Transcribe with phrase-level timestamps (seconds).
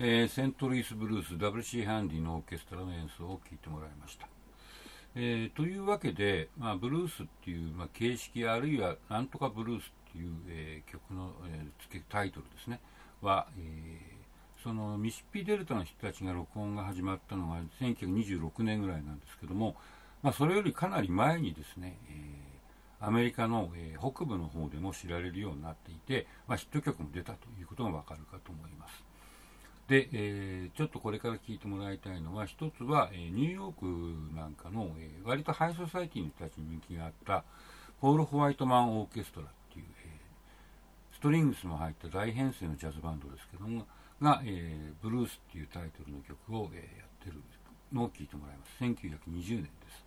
[0.00, 4.28] えー、セントルイス・ブルース WC ハンディのオーケストラの演奏を聴いてもらいました。
[5.16, 12.78] えー、というわけで、まあ、ブルースっていう、まあ、形式あるいはなんとかブルースっていう、えー、曲の、えー、タイトルですね
[13.22, 19.74] は、えー、そのミシッピデルタの人たちが録音が始まったのが1926年ぐらいなんですけども、
[20.22, 29.08] まあ、それよりかなり前にですね、えー、アメリカの、えー、北部の方でも知られるようになっていて、まあ、ヒット曲も出たということがわかるかと思います。
[29.88, 37.42] で、えー、ちょっとこれから聞いてもらいたいのは、一つは、えー、ニューヨークなんかの、えー、割とハイソサイティの人たちに人気があった、
[38.02, 40.20] ポール・ホワイトマン・オーケストラっていう、え、
[41.14, 43.86] ストリングスも入った大編成のジャズバンドですけども、
[44.20, 47.42] が、え、ブルースっていうタイトルの曲を、え、やってる
[47.90, 48.84] のを聞いてもらいます。
[48.84, 50.04] 1920年です。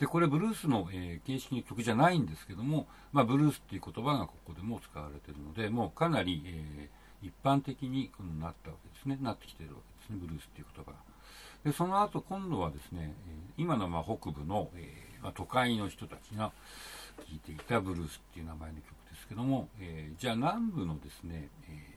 [0.00, 6.90] で、これブルースの、え、形式の曲じゃないんですけども、まあ、ブルースっていう言葉がここでも使われてるので、もうかなり、え
[7.22, 8.10] 一般的に
[8.40, 10.96] なったわけですね、なってきてるわけですね、ブルースっていう言葉が。
[11.64, 13.14] で、その後今度はですね、
[13.56, 14.88] 今のま北部の、え、
[15.22, 16.52] ま、都会の人たちが
[17.18, 21.92] 聴いていたブルースっていう名前の曲ですけども、え、じゃあ南部のですね、え、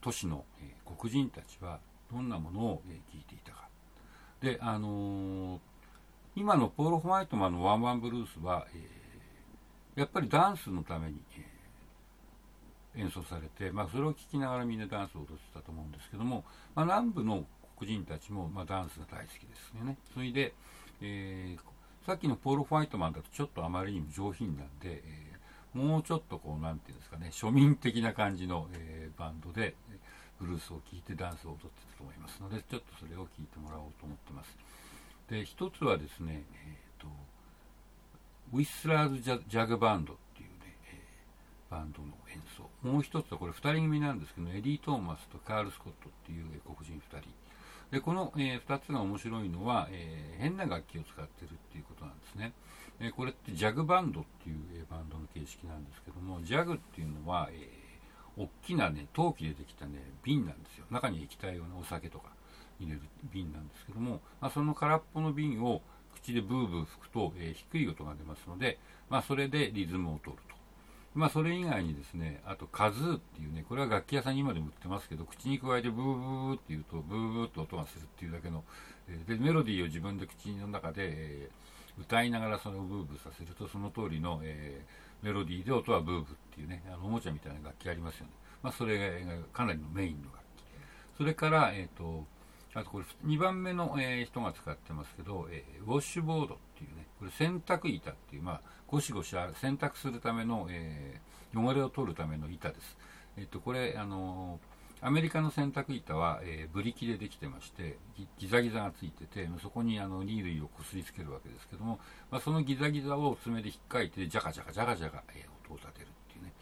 [0.00, 1.78] 都市の、え黒人たちは
[2.10, 3.68] どんなものを聴、えいていたか。
[4.40, 5.60] で、あの
[6.34, 11.49] 今のポール・ホワイトマンのワンワンブルースは、えやっぱりダンスのために、え
[12.96, 17.44] 演奏されて、まあ、それを聴きながらみんなダンスを踊ってたと思うんですけども、まあ、南部の
[17.78, 19.96] 黒人たちも、まあ、ダンスが大好きですよね。
[20.12, 20.54] それで、
[21.00, 29.74] えー、さっきのポール・ファイトマンだとちょっとあまりにも上品なんで、えー、もうちょっとこう、なんていうんですかね、庶民的な感じの、えー、バンドで、
[30.40, 34.56] ブルースを聴いてダンスを踊ってたと思いますので、ちょっとそれを聴いてもらおうと思ってます。
[35.28, 37.06] で、一つはですね、えっ、と、
[38.52, 40.16] ウィスラーズジャ・ジャグバンド
[41.70, 42.68] バンドの演奏。
[42.82, 47.28] もう一つはこれ2人組なんですけどエディ・トーマスとカール・スコットっていう黒人2人。
[47.90, 52.52] でこの、えー、2つが面白いのは、えー、変な楽器を使ってるっていうことなんですね、
[53.00, 57.68] えー、これってジャグバンドっていう、えバンドの形式なんですけどもジャグっていうのは、え
[58.36, 60.86] 大きなね陶器でできたね瓶なんですよ。
[60.90, 62.30] 中に液体を、ね、お酒とか
[62.78, 65.82] 入れる瓶なんですけども、まあ、その空っぽの瓶を
[66.14, 68.78] 口でブーブー吹くと、え低い音が出ますので、
[69.08, 70.59] まあ、それでリズムを取ると。
[71.14, 78.64] まあ、それ以外にですね、あと、カズーっていうね、これは楽器屋さんに今でも売ってますけど、口に加えてブーブーって言うと、ブーブーって音がするっていうだけの、
[79.26, 81.50] で、メロディーを自分で口の中で、え、
[81.98, 88.32] 歌いながらそれをブーブーさせると、その通りの、えー、メロディーで音はブーブーっていうね、あの、おもちゃみたいな楽器ありますよね。
[88.62, 90.62] まあ、それがかなりのメインの楽器。
[91.18, 92.24] それから、えっ、ー、と、
[92.74, 102.96] あとこれ2番目の、えー、人が使ってますけど、えー、ウォッシュボードっていうね、これ洗濯板っていう、まあ、ゴシゴシ洗濯するための、えー、汚れを取るための板です。
[103.36, 104.60] えっと、これ、あの
[105.02, 107.96] アメリカの洗濯板は、えー、ブリキでできてまして
[108.38, 111.98] ギザギザがついててそこにあのニールイをこすりつけるわけですけども、
[112.30, 116.52] まあ、そのギザギザを爪で引っかいてジャカジャカジャカジャカ、えー、音を立てるっていうね、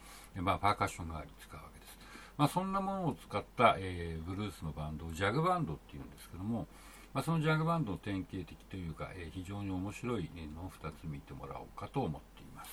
[0.40, 1.77] まあ、パーカッション代わりに使うわけです、
[2.38, 6.68] まあ、そんなものを使った、えー、ブルースのバンドをジャグバンドっていうんですけども、
[7.12, 12.70] まあ、そのジャグバンドの典型的というか、えー、非常に面白いのを2つ見てもらおうかと思っています。